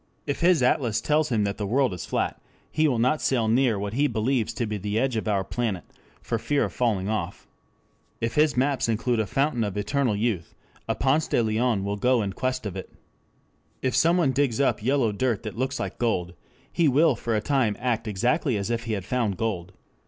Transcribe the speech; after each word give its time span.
If 0.25 0.39
his 0.39 0.63
atlas 0.63 0.99
tells 0.99 1.29
him 1.29 1.43
that 1.43 1.57
the 1.59 1.67
world 1.67 1.93
is 1.93 2.07
flat 2.07 2.41
he 2.71 2.87
will 2.87 2.97
not 2.97 3.21
sail 3.21 3.47
near 3.47 3.77
what 3.77 3.93
he 3.93 4.07
believes 4.07 4.51
to 4.53 4.65
be 4.65 4.79
the 4.79 4.97
edge 4.97 5.15
of 5.15 5.27
our 5.27 5.43
planet 5.43 5.83
for 6.23 6.39
fear 6.39 6.63
of 6.63 6.73
falling 6.73 7.07
off. 7.07 7.45
If 8.19 8.33
his 8.33 8.57
maps 8.57 8.89
include 8.89 9.19
a 9.19 9.27
fountain 9.27 9.63
of 9.63 9.77
eternal 9.77 10.15
youth, 10.15 10.55
a 10.89 10.95
Ponce 10.95 11.27
de 11.27 11.43
Leon 11.43 11.83
will 11.83 11.97
go 11.97 12.23
in 12.23 12.33
quest 12.33 12.65
of 12.65 12.75
it. 12.75 12.89
If 13.83 13.95
someone 13.95 14.31
digs 14.31 14.59
up 14.59 14.81
yellow 14.81 15.11
dirt 15.11 15.43
that 15.43 15.55
looks 15.55 15.79
like 15.79 15.99
gold, 15.99 16.33
he 16.73 16.87
will 16.87 17.15
for 17.15 17.35
a 17.35 17.39
time 17.39 17.77
act 17.79 18.07
exactly 18.07 18.57
as 18.57 18.71
if 18.71 18.85
he 18.85 18.93
had 18.93 19.05
found 19.05 19.37
gold. 19.37 19.71